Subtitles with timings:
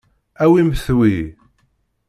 [0.43, 1.13] Awimt wi.